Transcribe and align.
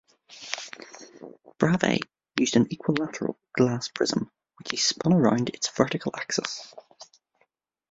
Bravais 1.59 1.99
used 2.39 2.55
an 2.55 2.65
equilateral 2.73 3.37
glass 3.53 3.87
prism 3.89 4.31
which 4.57 4.71
he 4.71 4.77
spun 4.77 5.13
around 5.13 5.49
its 5.49 5.67
vertical 5.67 6.11
axis. 6.17 6.73